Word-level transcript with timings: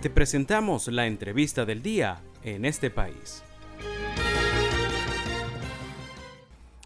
Te 0.00 0.10
presentamos 0.10 0.86
la 0.86 1.08
entrevista 1.08 1.64
del 1.64 1.82
día 1.82 2.22
en 2.44 2.64
este 2.64 2.88
país. 2.88 3.42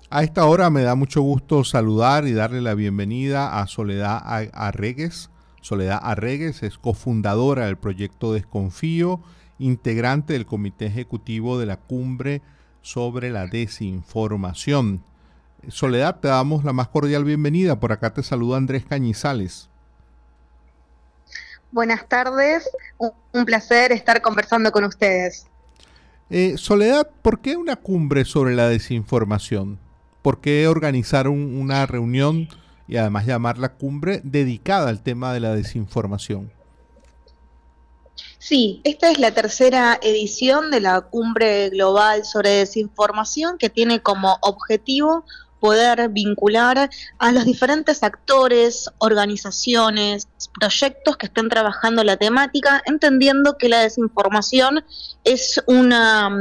A 0.09 0.23
esta 0.23 0.47
hora 0.47 0.71
me 0.71 0.81
da 0.81 0.95
mucho 0.95 1.21
gusto 1.21 1.63
saludar 1.63 2.27
y 2.27 2.33
darle 2.33 2.63
la 2.63 2.73
bienvenida 2.75 3.61
a 3.61 3.67
Soledad 3.67 4.23
Arregues. 4.55 5.29
Soledad 5.61 6.01
Arregues 6.03 6.63
es 6.63 6.79
cofundadora 6.79 7.67
del 7.67 7.77
proyecto 7.77 8.33
Desconfío, 8.33 9.21
integrante 9.59 10.33
del 10.33 10.47
comité 10.47 10.87
ejecutivo 10.87 11.59
de 11.59 11.67
la 11.67 11.77
cumbre 11.77 12.41
sobre 12.81 13.29
la 13.29 13.47
desinformación. 13.47 15.05
Soledad, 15.69 16.19
te 16.21 16.29
damos 16.29 16.65
la 16.65 16.73
más 16.73 16.89
cordial 16.89 17.25
bienvenida. 17.25 17.79
Por 17.79 17.93
acá 17.93 18.15
te 18.15 18.23
saluda 18.23 18.57
Andrés 18.57 18.87
Cañizales. 18.87 19.69
Buenas 21.73 22.07
tardes, 22.07 22.69
un 22.99 23.45
placer 23.47 23.93
estar 23.93 24.21
conversando 24.21 24.71
con 24.71 24.85
ustedes. 24.85 25.47
Eh, 26.29 26.59
Soledad, 26.59 27.09
¿por 27.23 27.41
qué 27.41 27.57
una 27.57 27.77
cumbre 27.77 28.27
sobre 28.27 28.55
la 28.55 28.69
desinformación? 28.69 29.79
¿Por 30.21 30.43
qué 30.43 30.69
organizar 30.69 31.29
una 31.29 31.87
reunión 31.87 32.49
y 32.87 32.99
además 32.99 33.25
llamarla 33.25 33.71
cumbre 33.71 34.21
dedicada 34.23 34.91
al 34.91 35.03
tema 35.03 35.33
de 35.33 35.41
la 35.41 35.55
desinformación? 35.55 36.53
Sí, 38.39 38.83
esta 38.85 39.11
es 39.11 39.19
la 39.19 39.33
tercera 39.33 39.99
edición 40.03 40.71
de 40.71 40.81
la 40.81 41.01
cumbre 41.01 41.71
global 41.71 42.25
sobre 42.27 42.51
desinformación 42.51 43.57
que 43.57 43.71
tiene 43.71 44.03
como 44.03 44.37
objetivo 44.43 45.25
poder 45.63 46.09
vincular 46.09 46.91
a 47.19 47.31
los 47.31 47.45
diferentes 47.45 48.03
actores, 48.03 48.91
organizaciones, 48.99 50.27
proyectos 50.59 51.17
que 51.17 51.27
estén 51.27 51.49
trabajando 51.49 52.03
la 52.03 52.17
temática, 52.17 52.83
entendiendo 52.85 53.57
que 53.57 53.69
la 53.69 53.79
desinformación 53.79 54.85
es 55.23 55.63
una, 55.67 56.37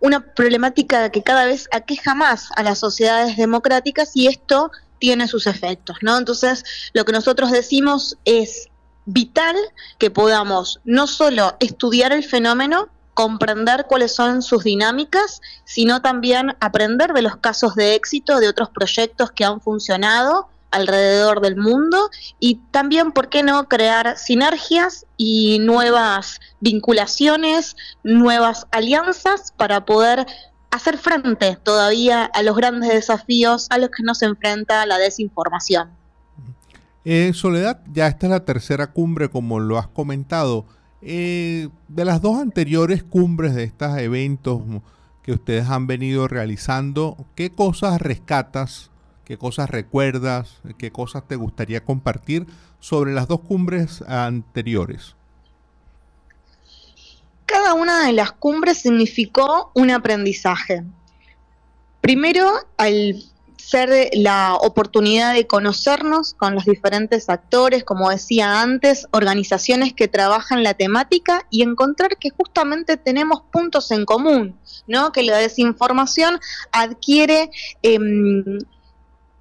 una 0.00 0.34
problemática 0.34 1.10
que 1.10 1.22
cada 1.22 1.44
vez 1.44 1.68
aqueja 1.72 2.14
más 2.14 2.48
a 2.56 2.62
las 2.62 2.78
sociedades 2.78 3.36
democráticas 3.36 4.12
y 4.14 4.28
esto 4.28 4.70
tiene 4.98 5.28
sus 5.28 5.46
efectos, 5.46 5.98
¿no? 6.00 6.16
Entonces, 6.16 6.64
lo 6.94 7.04
que 7.04 7.12
nosotros 7.12 7.50
decimos 7.50 8.16
es 8.24 8.68
vital 9.04 9.56
que 9.98 10.10
podamos 10.10 10.80
no 10.84 11.06
solo 11.06 11.54
estudiar 11.60 12.12
el 12.12 12.24
fenómeno, 12.24 12.88
comprender 13.18 13.86
cuáles 13.88 14.14
son 14.14 14.42
sus 14.42 14.62
dinámicas, 14.62 15.40
sino 15.64 16.00
también 16.02 16.54
aprender 16.60 17.12
de 17.12 17.22
los 17.22 17.36
casos 17.38 17.74
de 17.74 17.96
éxito 17.96 18.38
de 18.38 18.48
otros 18.48 18.70
proyectos 18.70 19.32
que 19.32 19.44
han 19.44 19.60
funcionado 19.60 20.46
alrededor 20.70 21.40
del 21.40 21.56
mundo 21.56 22.10
y 22.38 22.60
también, 22.70 23.10
¿por 23.10 23.28
qué 23.28 23.42
no?, 23.42 23.66
crear 23.68 24.16
sinergias 24.16 25.04
y 25.16 25.58
nuevas 25.58 26.38
vinculaciones, 26.60 27.74
nuevas 28.04 28.68
alianzas 28.70 29.52
para 29.56 29.84
poder 29.84 30.24
hacer 30.70 30.96
frente 30.96 31.58
todavía 31.60 32.24
a 32.24 32.42
los 32.44 32.54
grandes 32.54 32.90
desafíos 32.90 33.66
a 33.70 33.78
los 33.78 33.90
que 33.90 34.04
nos 34.04 34.22
enfrenta 34.22 34.86
la 34.86 34.96
desinformación. 34.96 35.90
Eh, 37.04 37.32
Soledad, 37.34 37.80
ya 37.92 38.06
esta 38.06 38.26
es 38.26 38.30
la 38.30 38.44
tercera 38.44 38.92
cumbre, 38.92 39.28
como 39.28 39.58
lo 39.58 39.76
has 39.76 39.88
comentado. 39.88 40.66
Eh, 41.00 41.68
de 41.88 42.04
las 42.04 42.20
dos 42.20 42.40
anteriores 42.40 43.04
cumbres 43.04 43.54
de 43.54 43.64
estos 43.64 43.96
eventos 43.98 44.62
que 45.22 45.32
ustedes 45.32 45.68
han 45.68 45.86
venido 45.86 46.26
realizando, 46.26 47.16
¿qué 47.34 47.50
cosas 47.50 48.00
rescatas? 48.00 48.90
¿Qué 49.24 49.36
cosas 49.36 49.68
recuerdas? 49.68 50.56
¿Qué 50.78 50.90
cosas 50.90 51.28
te 51.28 51.36
gustaría 51.36 51.84
compartir 51.84 52.46
sobre 52.80 53.12
las 53.12 53.28
dos 53.28 53.40
cumbres 53.40 54.02
anteriores? 54.08 55.14
Cada 57.44 57.74
una 57.74 58.06
de 58.06 58.12
las 58.12 58.32
cumbres 58.32 58.78
significó 58.78 59.70
un 59.74 59.90
aprendizaje. 59.90 60.82
Primero, 62.00 62.50
al 62.76 63.22
ser 63.58 64.10
la 64.14 64.54
oportunidad 64.54 65.34
de 65.34 65.46
conocernos 65.46 66.34
con 66.34 66.54
los 66.54 66.64
diferentes 66.64 67.28
actores, 67.28 67.84
como 67.84 68.08
decía 68.10 68.62
antes, 68.62 69.06
organizaciones 69.10 69.92
que 69.92 70.08
trabajan 70.08 70.62
la 70.62 70.74
temática 70.74 71.46
y 71.50 71.62
encontrar 71.62 72.16
que 72.16 72.30
justamente 72.30 72.96
tenemos 72.96 73.42
puntos 73.52 73.90
en 73.90 74.04
común, 74.04 74.58
¿no? 74.86 75.12
Que 75.12 75.22
la 75.22 75.36
desinformación 75.36 76.40
adquiere 76.72 77.50
em, 77.82 78.58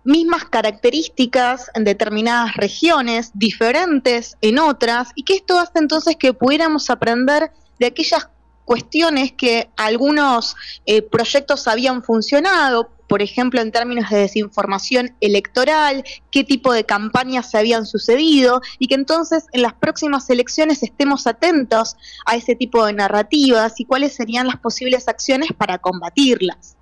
mismas 0.03 0.45
características 0.45 1.69
en 1.73 1.83
determinadas 1.83 2.56
regiones, 2.56 3.31
diferentes 3.33 4.38
en 4.41 4.59
otras, 4.59 5.09
y 5.16 5.23
que 5.23 5.35
esto 5.35 5.59
hace 5.59 5.79
entonces 5.79 6.16
que 6.16 6.33
pudiéramos 6.33 6.89
aprender 6.89 7.51
de 7.79 7.85
aquellas 7.85 8.29
cuestiones 8.66 9.31
que 9.31 9.69
algunos 9.77 10.56
eh, 10.85 11.01
proyectos 11.01 11.67
habían 11.67 12.03
funcionado, 12.03 12.89
por 13.07 13.22
ejemplo, 13.22 13.62
en 13.62 13.72
términos 13.72 14.09
de 14.09 14.19
desinformación 14.19 15.16
electoral, 15.22 16.03
qué 16.31 16.44
tipo 16.44 16.73
de 16.73 16.85
campañas 16.85 17.50
se 17.50 17.57
habían 17.57 17.85
sucedido 17.85 18.62
y 18.79 18.88
que 18.88 18.95
entonces 18.95 19.45
en 19.53 19.62
las 19.62 19.73
próximas 19.73 20.29
elecciones 20.29 20.84
estemos 20.84 21.25
atentos 21.25 21.95
a 22.25 22.35
ese 22.35 22.56
tipo 22.56 22.85
de 22.85 22.94
narrativas 22.94 23.79
y 23.79 23.85
cuáles 23.85 24.13
serían 24.13 24.47
las 24.47 24.57
posibles 24.57 25.07
acciones 25.07 25.50
para 25.57 25.78
combatirlas. 25.78 26.75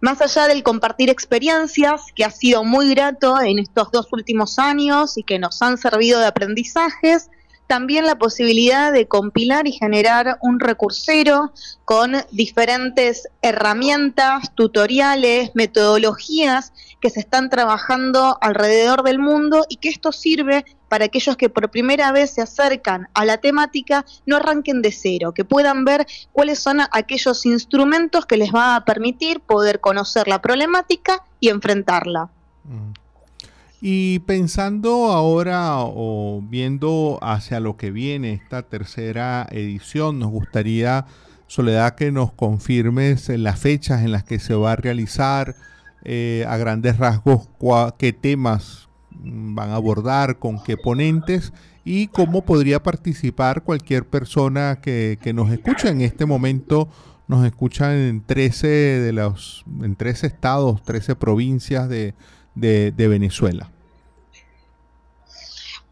Más 0.00 0.20
allá 0.20 0.48
del 0.48 0.62
compartir 0.62 1.08
experiencias, 1.08 2.02
que 2.14 2.24
ha 2.24 2.30
sido 2.30 2.62
muy 2.62 2.90
grato 2.90 3.40
en 3.40 3.58
estos 3.58 3.90
dos 3.90 4.08
últimos 4.12 4.58
años 4.58 5.16
y 5.16 5.22
que 5.22 5.38
nos 5.38 5.62
han 5.62 5.78
servido 5.78 6.20
de 6.20 6.26
aprendizajes, 6.26 7.30
también 7.66 8.06
la 8.06 8.16
posibilidad 8.16 8.92
de 8.92 9.06
compilar 9.08 9.66
y 9.66 9.72
generar 9.72 10.38
un 10.40 10.60
recursero 10.60 11.52
con 11.84 12.12
diferentes 12.30 13.28
herramientas, 13.42 14.54
tutoriales, 14.54 15.50
metodologías 15.54 16.72
que 17.00 17.10
se 17.10 17.20
están 17.20 17.50
trabajando 17.50 18.38
alrededor 18.40 19.02
del 19.02 19.18
mundo 19.18 19.66
y 19.68 19.76
que 19.76 19.90
esto 19.90 20.12
sirve 20.12 20.64
para 20.88 21.06
aquellos 21.06 21.36
que 21.36 21.50
por 21.50 21.70
primera 21.70 22.12
vez 22.12 22.30
se 22.30 22.40
acercan 22.40 23.08
a 23.14 23.24
la 23.24 23.38
temática 23.38 24.04
no 24.26 24.36
arranquen 24.36 24.80
de 24.80 24.92
cero, 24.92 25.32
que 25.32 25.44
puedan 25.44 25.84
ver 25.84 26.06
cuáles 26.32 26.60
son 26.60 26.78
aquellos 26.92 27.44
instrumentos 27.46 28.26
que 28.26 28.36
les 28.36 28.54
va 28.54 28.76
a 28.76 28.84
permitir 28.84 29.40
poder 29.40 29.80
conocer 29.80 30.28
la 30.28 30.40
problemática 30.40 31.22
y 31.40 31.48
enfrentarla. 31.48 32.30
Mm. 32.64 33.03
Y 33.86 34.20
pensando 34.20 35.12
ahora 35.12 35.74
o 35.80 36.40
viendo 36.40 37.18
hacia 37.20 37.60
lo 37.60 37.76
que 37.76 37.90
viene 37.90 38.32
esta 38.32 38.62
tercera 38.62 39.46
edición, 39.50 40.18
nos 40.18 40.30
gustaría, 40.30 41.04
Soledad, 41.48 41.94
que 41.94 42.10
nos 42.10 42.32
confirmes 42.32 43.28
las 43.28 43.58
fechas 43.58 44.02
en 44.02 44.12
las 44.12 44.24
que 44.24 44.38
se 44.38 44.54
va 44.54 44.72
a 44.72 44.76
realizar, 44.76 45.54
eh, 46.02 46.46
a 46.48 46.56
grandes 46.56 46.96
rasgos, 46.96 47.46
qué 47.98 48.14
temas 48.14 48.88
van 49.10 49.68
a 49.68 49.74
abordar, 49.74 50.38
con 50.38 50.64
qué 50.64 50.78
ponentes 50.78 51.52
y 51.84 52.06
cómo 52.06 52.42
podría 52.46 52.82
participar 52.82 53.64
cualquier 53.64 54.06
persona 54.06 54.78
que, 54.80 55.18
nos 55.34 55.52
escuche 55.52 55.90
en 55.90 56.00
este 56.00 56.24
momento. 56.24 56.88
Nos 57.28 57.44
escuchan 57.44 57.92
en 57.92 58.24
13 58.24 58.66
de 58.66 59.12
los 59.12 59.62
en 59.82 59.94
13 59.94 60.26
estados, 60.26 60.82
13 60.84 61.16
provincias 61.16 61.86
de 61.90 62.14
Venezuela. 62.96 63.73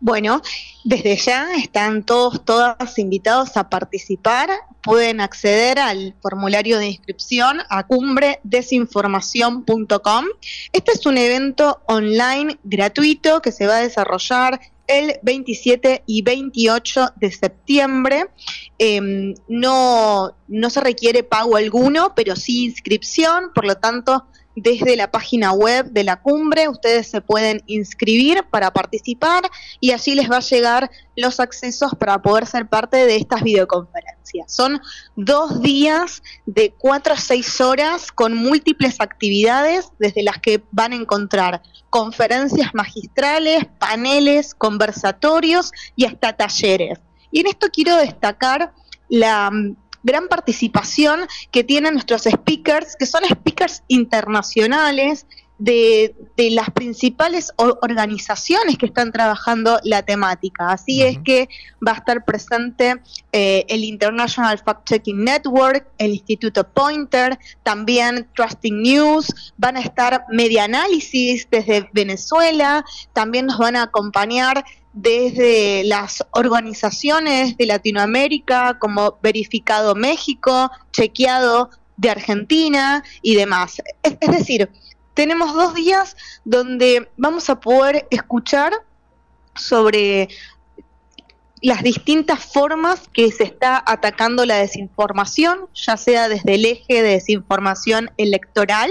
Bueno, 0.05 0.43
desde 0.83 1.15
ya 1.15 1.55
están 1.55 2.03
todos, 2.03 2.45
todas 2.45 2.99
invitados 2.99 3.57
a 3.57 3.71
participar. 3.71 4.51
Pueden 4.83 5.21
acceder 5.21 5.79
al 5.79 6.17
formulario 6.21 6.81
de 6.81 6.89
inscripción 6.89 7.61
a 7.71 7.87
cumbredesinformación.com. 7.87 10.25
Este 10.73 10.91
es 10.91 11.07
un 11.07 11.19
evento 11.19 11.83
online 11.87 12.59
gratuito 12.65 13.41
que 13.41 13.53
se 13.53 13.69
va 13.69 13.77
a 13.77 13.83
desarrollar 13.83 14.61
el 14.89 15.21
27 15.23 16.03
y 16.05 16.23
28 16.23 17.13
de 17.15 17.31
septiembre. 17.31 18.27
Em, 18.79 19.37
no, 19.47 20.35
no 20.49 20.71
se 20.71 20.81
requiere 20.81 21.23
pago 21.23 21.55
alguno, 21.55 22.13
pero 22.17 22.35
sí 22.35 22.65
inscripción, 22.65 23.53
por 23.55 23.67
lo 23.67 23.77
tanto 23.77 24.27
desde 24.57 24.97
la 24.97 25.11
página 25.11 25.53
web 25.53 25.87
de 25.91 26.05
la 26.05 26.21
cumbre. 26.21 26.69
Ustedes 26.69 27.09
se 27.09 27.21
pueden 27.21 27.63
inscribir 27.67 28.45
para 28.51 28.71
participar 28.73 29.43
y 29.81 29.93
allí 29.93 30.15
les 30.15 30.31
va 30.31 30.39
a 30.39 30.41
llegar 30.41 30.91
los 31.17 31.41
accesos 31.41 31.93
para 31.99 32.21
poder 32.21 32.47
ser 32.47 32.69
parte 32.69 32.97
de 33.07 33.17
estas 33.17 33.43
videoconferencias. 33.43 34.53
Son 34.53 34.81
dos 35.17 35.61
días 35.61 36.23
de 36.47 36.75
cuatro 36.79 37.15
a 37.15 37.19
seis 37.19 37.61
horas 37.61 38.11
con 38.13 38.35
múltiples 38.35 39.01
actividades 39.01 39.91
desde 39.99 40.23
las 40.23 40.39
que 40.39 40.63
van 40.71 40.93
a 40.93 40.97
encontrar 40.97 41.63
conferencias 41.91 42.75
magistrales, 42.75 43.67
paneles, 43.79 44.55
conversatorios 44.55 45.73
y 45.97 46.07
hasta 46.07 46.33
talleres. 46.33 46.99
Y 47.31 47.41
en 47.41 47.49
esto 47.49 47.69
quiero 47.73 47.97
destacar 47.97 48.73
la 49.09 49.51
gran 50.03 50.29
participación 50.29 51.21
que 51.51 51.65
tienen 51.65 51.95
nuestros 51.95 52.23
speakers, 52.23 52.97
que 52.97 53.07
son 53.07 53.23
speakers 53.25 53.83
internacionales, 53.89 55.27
de, 55.63 56.15
las 56.51 56.71
principales 56.71 57.53
organizaciones 57.57 58.77
que 58.79 58.87
están 58.87 59.13
trabajando 59.13 59.79
la 59.85 60.03
temática. 60.03 60.73
Así 60.73 61.03
es 61.03 61.19
que 61.25 61.49
va 61.87 61.93
a 61.93 61.97
estar 61.97 62.25
presente 62.25 62.97
eh, 63.31 63.65
el 63.69 63.85
International 63.85 64.59
Fact 64.59 64.89
Checking 64.89 65.23
Network, 65.25 65.87
el 65.99 66.13
Instituto 66.13 66.65
Pointer, 66.65 67.39
también 67.63 68.29
Trusting 68.35 68.83
News, 68.83 69.53
van 69.57 69.77
a 69.77 69.81
estar 69.81 70.25
Media 70.31 70.65
Análisis 70.65 71.47
desde 71.49 71.89
Venezuela, 71.93 72.85
también 73.13 73.47
nos 73.47 73.59
van 73.59 73.77
a 73.77 73.85
acompañar 73.85 74.65
desde 74.93 75.85
las 75.85 76.25
organizaciones 76.33 77.57
de 77.57 77.67
Latinoamérica 77.67 78.79
como 78.79 79.19
Verificado 79.23 79.95
México, 79.95 80.71
Chequeado 80.93 81.71
de 81.97 82.11
Argentina 82.11 83.03
y 83.23 83.35
demás. 83.35 83.81
Es, 84.03 84.19
decir, 84.21 84.71
tenemos 85.15 85.55
dos 85.55 85.75
días 85.75 86.17
donde 86.45 87.11
vamos 87.17 87.49
a 87.49 87.61
poder 87.61 88.07
escuchar 88.11 88.73
sobre 89.55 90.29
las 91.63 91.85
distintas 91.85 92.45
formas 92.45 93.09
que 93.13 93.31
se 93.31 93.45
está 93.45 93.83
atacando 93.87 94.45
la 94.45 94.57
desinformación, 94.57 95.69
ya 95.75 95.97
sea 95.97 96.29
desde 96.29 96.57
el 96.57 96.65
eje 96.65 97.03
de 97.03 97.11
desinformación 97.11 98.11
electoral, 98.17 98.91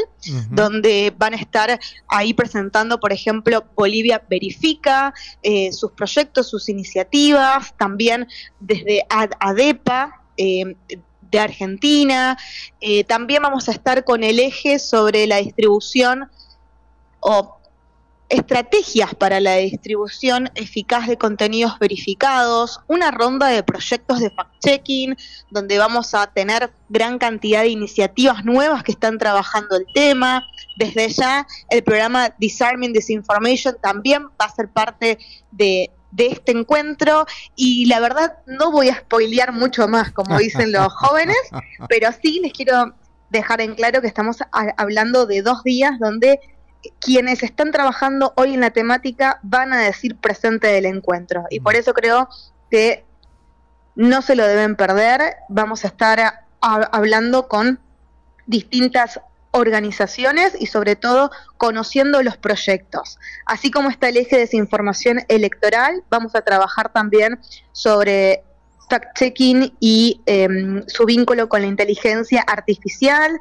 donde 0.49 1.13
van 1.17 1.33
a 1.33 1.37
estar 1.37 1.79
ahí 2.07 2.33
presentando, 2.33 2.99
por 2.99 3.11
ejemplo, 3.11 3.65
Bolivia 3.75 4.23
Verifica, 4.29 5.13
eh, 5.43 5.73
sus 5.73 5.91
proyectos, 5.91 6.49
sus 6.49 6.69
iniciativas, 6.69 7.75
también 7.77 8.27
desde 8.59 9.05
ADEPA. 9.09 10.21
Eh, 10.37 10.75
de 11.31 11.39
Argentina. 11.39 12.37
Eh, 12.81 13.05
también 13.05 13.41
vamos 13.41 13.69
a 13.69 13.71
estar 13.71 14.03
con 14.03 14.21
el 14.21 14.37
eje 14.37 14.79
sobre 14.79 15.27
la 15.27 15.37
distribución 15.37 16.29
o 17.21 17.60
estrategias 18.31 19.13
para 19.13 19.41
la 19.41 19.57
distribución 19.57 20.49
eficaz 20.55 21.07
de 21.07 21.17
contenidos 21.17 21.77
verificados, 21.79 22.79
una 22.87 23.11
ronda 23.11 23.47
de 23.47 23.61
proyectos 23.61 24.21
de 24.21 24.31
fact-checking, 24.31 25.17
donde 25.49 25.77
vamos 25.77 26.13
a 26.13 26.27
tener 26.27 26.71
gran 26.87 27.19
cantidad 27.19 27.61
de 27.61 27.67
iniciativas 27.67 28.45
nuevas 28.45 28.83
que 28.83 28.93
están 28.93 29.17
trabajando 29.17 29.75
el 29.75 29.85
tema. 29.93 30.45
Desde 30.77 31.09
ya, 31.09 31.45
el 31.69 31.83
programa 31.83 32.33
Disarming 32.39 32.93
Disinformation 32.93 33.75
también 33.81 34.27
va 34.41 34.45
a 34.45 34.55
ser 34.55 34.69
parte 34.69 35.19
de, 35.51 35.91
de 36.11 36.27
este 36.27 36.53
encuentro 36.53 37.25
y 37.57 37.85
la 37.87 37.99
verdad 37.99 38.37
no 38.45 38.71
voy 38.71 38.87
a 38.87 38.95
spoilear 38.95 39.51
mucho 39.51 39.89
más, 39.89 40.13
como 40.13 40.37
dicen 40.37 40.71
los 40.71 40.87
jóvenes, 40.93 41.37
pero 41.89 42.09
sí 42.21 42.39
les 42.41 42.53
quiero 42.53 42.95
dejar 43.29 43.59
en 43.59 43.75
claro 43.75 44.01
que 44.01 44.07
estamos 44.07 44.37
hablando 44.77 45.25
de 45.25 45.41
dos 45.41 45.63
días 45.63 45.99
donde 45.99 46.39
quienes 46.99 47.43
están 47.43 47.71
trabajando 47.71 48.33
hoy 48.35 48.53
en 48.53 48.61
la 48.61 48.71
temática 48.71 49.39
van 49.43 49.73
a 49.73 49.79
decir 49.79 50.15
presente 50.17 50.67
del 50.67 50.85
encuentro. 50.85 51.45
Y 51.49 51.59
por 51.59 51.75
eso 51.75 51.93
creo 51.93 52.29
que 52.69 53.05
no 53.95 54.21
se 54.21 54.35
lo 54.35 54.47
deben 54.47 54.75
perder, 54.75 55.35
vamos 55.49 55.83
a 55.83 55.87
estar 55.87 56.45
hablando 56.61 57.47
con 57.47 57.79
distintas 58.45 59.19
organizaciones 59.51 60.55
y 60.57 60.67
sobre 60.67 60.95
todo 60.95 61.29
conociendo 61.57 62.23
los 62.23 62.37
proyectos. 62.37 63.19
Así 63.45 63.69
como 63.69 63.89
está 63.89 64.09
el 64.09 64.17
eje 64.17 64.37
de 64.37 64.43
desinformación 64.43 65.21
electoral, 65.27 66.03
vamos 66.09 66.35
a 66.35 66.41
trabajar 66.41 66.91
también 66.93 67.39
sobre 67.73 68.43
fact-checking 68.89 69.73
y 69.79 70.21
em, 70.25 70.83
su 70.87 71.05
vínculo 71.05 71.49
con 71.49 71.61
la 71.61 71.67
inteligencia 71.67 72.41
artificial, 72.41 73.39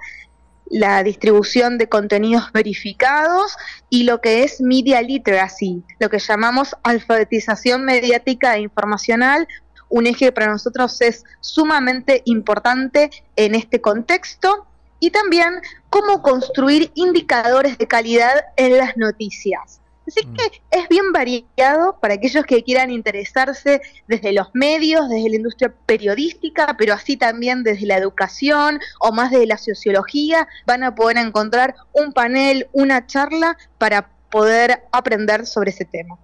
la 0.70 1.02
distribución 1.02 1.76
de 1.76 1.88
contenidos 1.88 2.50
verificados 2.52 3.56
y 3.90 4.04
lo 4.04 4.20
que 4.20 4.44
es 4.44 4.60
media 4.60 5.02
literacy, 5.02 5.82
lo 5.98 6.08
que 6.08 6.20
llamamos 6.20 6.76
alfabetización 6.84 7.84
mediática 7.84 8.56
e 8.56 8.60
informacional, 8.60 9.46
un 9.88 10.06
eje 10.06 10.26
que 10.26 10.32
para 10.32 10.46
nosotros 10.46 11.00
es 11.02 11.24
sumamente 11.40 12.22
importante 12.24 13.10
en 13.34 13.56
este 13.56 13.80
contexto 13.80 14.66
y 15.00 15.10
también 15.10 15.60
cómo 15.90 16.22
construir 16.22 16.92
indicadores 16.94 17.76
de 17.76 17.88
calidad 17.88 18.32
en 18.56 18.78
las 18.78 18.96
noticias. 18.96 19.80
Así 20.10 20.26
mm. 20.26 20.34
que 20.34 20.62
es 20.70 20.88
bien 20.88 21.12
variado 21.12 21.98
para 22.00 22.14
aquellos 22.14 22.44
que 22.44 22.64
quieran 22.64 22.90
interesarse 22.90 23.80
desde 24.08 24.32
los 24.32 24.48
medios, 24.54 25.08
desde 25.08 25.30
la 25.30 25.36
industria 25.36 25.72
periodística, 25.86 26.74
pero 26.76 26.94
así 26.94 27.16
también 27.16 27.62
desde 27.62 27.86
la 27.86 27.96
educación 27.96 28.80
o 28.98 29.12
más 29.12 29.30
desde 29.30 29.46
la 29.46 29.58
sociología, 29.58 30.48
van 30.66 30.82
a 30.82 30.94
poder 30.94 31.16
encontrar 31.18 31.76
un 31.92 32.12
panel, 32.12 32.66
una 32.72 33.06
charla 33.06 33.56
para 33.78 34.10
poder 34.30 34.82
aprender 34.92 35.46
sobre 35.46 35.70
ese 35.70 35.84
tema. 35.84 36.18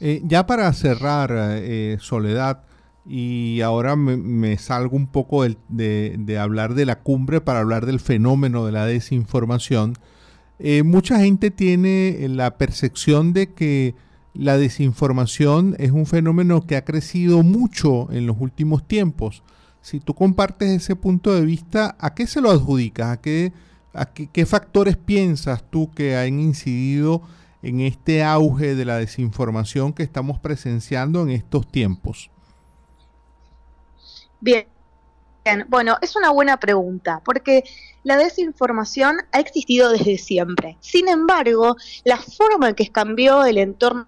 Eh, 0.00 0.20
ya 0.24 0.46
para 0.46 0.72
cerrar, 0.72 1.30
eh, 1.32 1.96
Soledad, 2.00 2.64
y 3.06 3.60
ahora 3.62 3.96
me, 3.96 4.56
salgo 4.58 4.96
un 4.96 5.06
poco 5.06 5.44
de, 5.44 6.38
hablar 6.40 6.74
de 6.74 6.86
la 6.86 7.00
cumbre 7.00 7.40
para 7.40 7.60
hablar 7.60 7.86
del 7.86 8.00
fenómeno 8.00 8.66
de 8.66 8.72
la 8.72 8.86
desinformación. 8.86 9.94
Eh, 10.64 10.84
mucha 10.84 11.18
gente 11.18 11.50
tiene 11.50 12.24
la 12.28 12.56
percepción 12.56 13.32
de 13.32 13.52
que 13.52 13.96
la 14.32 14.56
desinformación 14.56 15.74
es 15.80 15.90
un 15.90 16.06
fenómeno 16.06 16.64
que 16.64 16.76
ha 16.76 16.84
crecido 16.84 17.42
mucho 17.42 18.12
en 18.12 18.28
los 18.28 18.36
últimos 18.38 18.86
tiempos. 18.86 19.42
Si 19.80 19.98
tú 19.98 20.14
compartes 20.14 20.70
ese 20.70 20.94
punto 20.94 21.34
de 21.34 21.44
vista, 21.44 21.96
¿a 21.98 22.14
qué 22.14 22.28
se 22.28 22.40
lo 22.40 22.52
adjudicas? 22.52 23.08
¿A 23.08 23.20
qué, 23.20 23.52
qué 24.32 24.46
factores 24.46 24.96
piensas 24.96 25.64
tú 25.68 25.90
que 25.90 26.16
han 26.16 26.38
incidido 26.38 27.22
en 27.62 27.80
este 27.80 28.22
auge 28.22 28.76
de 28.76 28.84
la 28.84 28.98
desinformación 28.98 29.92
que 29.92 30.04
estamos 30.04 30.38
presenciando 30.38 31.22
en 31.22 31.30
estos 31.30 31.66
tiempos? 31.66 32.30
Bien, 34.40 34.66
bueno, 35.68 35.96
es 36.00 36.16
una 36.16 36.30
buena 36.30 36.58
pregunta, 36.58 37.20
porque 37.24 37.64
la 38.04 38.16
desinformación 38.16 39.18
ha 39.32 39.40
existido 39.40 39.90
desde 39.90 40.18
siempre. 40.18 40.76
Sin 40.80 41.08
embargo, 41.08 41.76
la 42.04 42.18
forma 42.18 42.70
en 42.70 42.74
que 42.74 42.90
cambió 42.90 43.44
el 43.44 43.58
entorno 43.58 44.06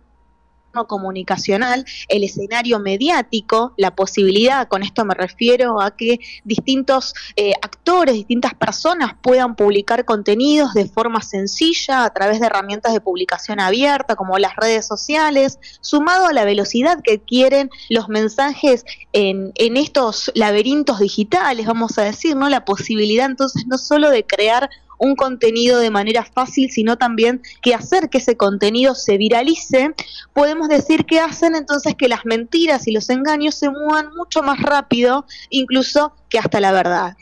comunicacional, 0.83 1.85
el 2.09 2.25
escenario 2.25 2.81
mediático, 2.81 3.73
la 3.77 3.95
posibilidad, 3.95 4.67
con 4.67 4.83
esto 4.83 5.05
me 5.05 5.15
refiero 5.15 5.81
a 5.81 5.93
que 5.93 6.19
distintos 6.43 7.15
eh, 7.37 7.53
actores, 7.63 8.15
distintas 8.15 8.55
personas 8.55 9.15
puedan 9.23 9.55
publicar 9.55 10.05
contenidos 10.05 10.75
de 10.75 10.87
forma 10.87 11.23
sencilla 11.23 12.05
a 12.05 12.11
través 12.11 12.41
de 12.41 12.47
herramientas 12.47 12.93
de 12.93 13.01
publicación 13.01 13.61
abierta 13.61 14.17
como 14.17 14.39
las 14.39 14.57
redes 14.57 14.87
sociales, 14.87 15.59
sumado 15.81 16.27
a 16.27 16.33
la 16.33 16.45
velocidad 16.45 17.01
que 17.03 17.21
quieren 17.21 17.71
los 17.89 18.09
mensajes 18.09 18.85
en, 19.13 19.53
en 19.55 19.77
estos 19.77 20.33
laberintos 20.35 20.99
digitales, 20.99 21.67
vamos 21.67 21.97
a 21.99 22.03
decir, 22.03 22.37
¿no? 22.37 22.49
La 22.49 22.65
posibilidad 22.65 23.27
entonces 23.27 23.67
no 23.67 23.79
solo 23.79 24.11
de 24.11 24.27
crear 24.27 24.71
un 24.99 25.17
contenido 25.17 25.79
de 25.79 25.91
manera 25.91 26.25
fácil, 26.25 26.71
sino 26.71 26.97
también 26.97 27.43
que 27.63 27.75
hacer 27.75 28.09
que 28.11 28.19
ese 28.19 28.37
contenido 28.37 28.95
se 28.95 29.19
viralice, 29.19 29.95
podemos 30.33 30.69
decir 30.69 31.05
que 31.05 31.21
hacen 31.21 31.55
entonces 31.55 31.95
que 31.95 32.09
las 32.09 32.25
mentiras 32.25 32.87
y 32.87 32.93
los 32.93 33.11
engaños 33.11 33.55
se 33.55 33.71
muevan 33.71 34.15
mucho 34.17 34.43
más 34.43 34.61
rápido, 34.61 35.27
incluso 35.51 36.13
que 36.35 36.41
hasta 36.41 36.59
la 36.59 36.73
verdad. 36.73 37.17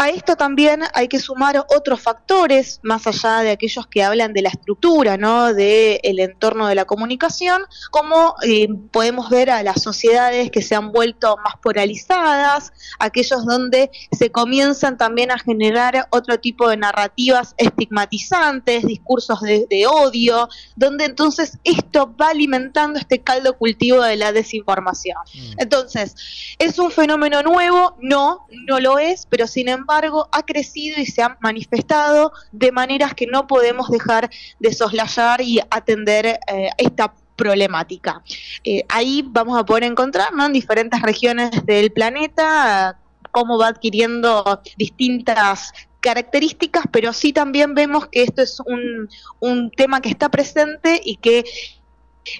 A 0.00 0.08
esto 0.08 0.34
también 0.34 0.80
hay 0.94 1.08
que 1.08 1.20
sumar 1.20 1.62
otros 1.76 2.00
factores, 2.00 2.80
más 2.82 3.06
allá 3.06 3.40
de 3.40 3.50
aquellos 3.50 3.86
que 3.86 4.02
hablan 4.02 4.32
de 4.32 4.40
la 4.40 4.48
estructura, 4.48 5.18
¿no? 5.18 5.52
del 5.52 6.20
entorno 6.20 6.68
de 6.68 6.74
la 6.74 6.86
comunicación, 6.86 7.60
como 7.90 8.34
eh, 8.42 8.66
podemos 8.92 9.28
ver 9.28 9.50
a 9.50 9.62
las 9.62 9.82
sociedades 9.82 10.50
que 10.50 10.62
se 10.62 10.74
han 10.74 10.90
vuelto 10.90 11.36
más 11.44 11.56
polarizadas, 11.62 12.72
aquellos 12.98 13.44
donde 13.44 13.90
se 14.10 14.30
comienzan 14.30 14.96
también 14.96 15.32
a 15.32 15.38
generar 15.38 16.08
otro 16.08 16.40
tipo 16.40 16.70
de 16.70 16.78
narrativas 16.78 17.54
estigmatizantes, 17.58 18.86
discursos 18.86 19.42
de, 19.42 19.86
odio, 19.86 20.48
donde 20.76 21.04
entonces 21.04 21.58
esto 21.62 22.16
va 22.18 22.28
alimentando 22.28 22.98
este 22.98 23.22
caldo 23.22 23.58
cultivo 23.58 24.02
de 24.02 24.16
la 24.16 24.32
desinformación. 24.32 25.18
Mm. 25.34 25.52
Entonces, 25.58 26.56
¿es 26.58 26.78
un 26.78 26.90
fenómeno 26.90 27.42
nuevo? 27.42 27.98
No, 28.00 28.29
no 28.66 28.80
lo 28.80 28.98
es, 28.98 29.26
pero 29.26 29.46
sin 29.46 29.68
embargo, 29.68 30.28
ha 30.32 30.42
crecido 30.42 31.00
y 31.00 31.06
se 31.06 31.22
ha 31.22 31.36
manifestado 31.40 32.32
de 32.52 32.72
maneras 32.72 33.14
que 33.14 33.26
no 33.26 33.46
podemos 33.46 33.90
dejar 33.90 34.30
de 34.58 34.72
soslayar 34.72 35.40
y 35.40 35.60
atender 35.70 36.26
eh, 36.26 36.70
esta 36.76 37.12
problemática. 37.36 38.22
Eh, 38.64 38.84
ahí 38.88 39.24
vamos 39.26 39.58
a 39.58 39.64
poder 39.64 39.84
encontrar 39.84 40.28
en 40.38 40.52
diferentes 40.52 41.00
regiones 41.00 41.50
del 41.64 41.90
planeta 41.90 42.98
cómo 43.30 43.58
va 43.58 43.68
adquiriendo 43.68 44.60
distintas 44.76 45.72
características, 46.00 46.84
pero 46.90 47.12
sí 47.12 47.32
también 47.32 47.74
vemos 47.74 48.08
que 48.08 48.22
esto 48.22 48.42
es 48.42 48.60
un, 48.60 49.08
un 49.38 49.70
tema 49.70 50.00
que 50.00 50.08
está 50.08 50.30
presente 50.30 51.00
y 51.04 51.16
que 51.16 51.44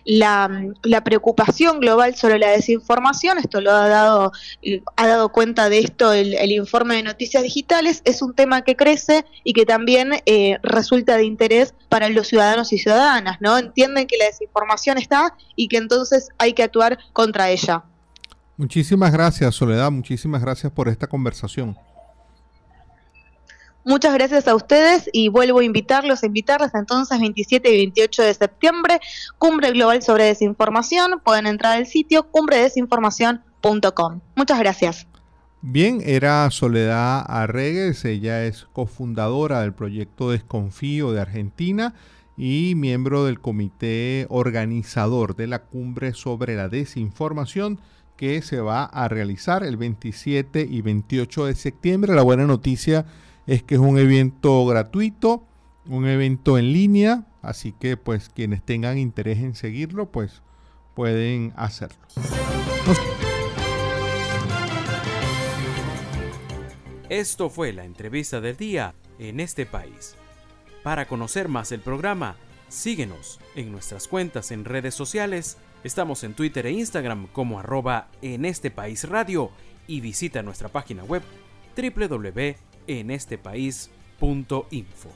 la, 0.04 0.50
preocupación 1.04 1.80
global 1.80 2.14
sobre 2.14 2.38
la 2.38 2.50
desinformación, 2.50 3.38
esto 3.38 3.60
lo 3.60 3.70
ha 3.70 3.88
dado, 3.88 4.32
ha 4.96 5.06
dado 5.06 5.30
cuenta 5.30 5.68
de 5.68 5.78
esto 5.78 6.12
el, 6.12 6.50
informe 6.50 6.96
de 6.96 7.02
noticias 7.02 7.42
digitales, 7.42 8.02
es 8.04 8.22
un 8.22 8.34
tema 8.34 8.62
que 8.62 8.76
crece 8.76 9.24
y 9.44 9.52
que 9.52 9.64
también 9.64 10.12
eh, 10.26 10.58
resulta 10.62 11.16
de 11.16 11.24
interés 11.24 11.74
para 11.88 12.08
los 12.08 12.28
ciudadanos 12.28 12.72
y 12.72 12.78
ciudadanas, 12.78 13.38
¿no? 13.40 13.56
Entienden 13.56 14.06
que 14.06 14.18
la 14.18 14.26
desinformación 14.26 14.98
está 14.98 15.34
y 15.56 15.68
que 15.68 15.76
entonces 15.76 16.28
hay 16.38 16.52
que 16.52 16.62
actuar 16.62 16.98
contra 17.12 17.50
ella. 17.50 17.84
Muchísimas 18.56 19.12
gracias, 19.12 19.54
Soledad, 19.54 19.90
muchísimas 19.90 20.42
gracias 20.42 20.70
por 20.72 20.88
esta 20.88 21.06
conversación. 21.06 21.76
Muchas 23.90 24.14
gracias 24.14 24.46
a 24.46 24.54
ustedes 24.54 25.10
y 25.12 25.30
vuelvo 25.30 25.58
a 25.58 25.64
invitarlos, 25.64 26.22
a 26.22 26.26
invitarles 26.26 26.70
entonces 26.74 27.18
27 27.18 27.74
y 27.74 27.76
28 27.76 28.22
de 28.22 28.34
septiembre, 28.34 29.00
Cumbre 29.36 29.72
Global 29.72 30.00
sobre 30.00 30.26
Desinformación. 30.26 31.20
Pueden 31.24 31.48
entrar 31.48 31.76
al 31.76 31.88
sitio 31.88 32.22
cumbredesinformación.com. 32.30 34.20
Muchas 34.36 34.60
gracias. 34.60 35.08
Bien, 35.60 36.00
era 36.04 36.48
Soledad 36.52 37.24
Arregues, 37.26 38.04
ella 38.04 38.44
es 38.44 38.68
cofundadora 38.72 39.62
del 39.62 39.72
proyecto 39.72 40.30
Desconfío 40.30 41.10
de 41.10 41.22
Argentina 41.22 41.92
y 42.36 42.74
miembro 42.76 43.24
del 43.24 43.40
comité 43.40 44.26
organizador 44.28 45.34
de 45.34 45.48
la 45.48 45.62
cumbre 45.64 46.14
sobre 46.14 46.54
la 46.54 46.68
desinformación 46.68 47.80
que 48.16 48.40
se 48.42 48.60
va 48.60 48.84
a 48.84 49.08
realizar 49.08 49.64
el 49.64 49.76
27 49.76 50.64
y 50.70 50.80
28 50.80 51.46
de 51.46 51.54
septiembre. 51.56 52.14
La 52.14 52.22
buena 52.22 52.44
noticia 52.44 53.04
es 53.50 53.64
que 53.64 53.74
es 53.74 53.80
un 53.80 53.98
evento 53.98 54.64
gratuito, 54.64 55.44
un 55.86 56.06
evento 56.06 56.56
en 56.56 56.72
línea, 56.72 57.26
así 57.42 57.72
que 57.72 57.96
pues 57.96 58.28
quienes 58.28 58.62
tengan 58.62 58.96
interés 58.96 59.38
en 59.38 59.56
seguirlo, 59.56 60.12
pues 60.12 60.40
pueden 60.94 61.52
hacerlo. 61.56 61.98
Esto 67.08 67.50
fue 67.50 67.72
la 67.72 67.84
entrevista 67.84 68.40
del 68.40 68.56
día 68.56 68.94
en 69.18 69.40
este 69.40 69.66
país. 69.66 70.14
Para 70.84 71.08
conocer 71.08 71.48
más 71.48 71.72
el 71.72 71.80
programa, 71.80 72.36
síguenos 72.68 73.40
en 73.56 73.72
nuestras 73.72 74.06
cuentas 74.06 74.52
en 74.52 74.64
redes 74.64 74.94
sociales. 74.94 75.56
Estamos 75.82 76.22
en 76.22 76.34
Twitter 76.34 76.66
e 76.66 76.70
Instagram 76.70 77.26
como 77.32 77.58
arroba 77.58 78.10
en 78.22 78.44
este 78.44 78.70
país 78.70 79.08
radio 79.08 79.50
y 79.88 80.00
visita 80.00 80.40
nuestra 80.40 80.68
página 80.68 81.02
web 81.02 81.24
www 81.76 82.69
en 82.98 83.10
este 83.10 83.38
país.info. 83.38 85.10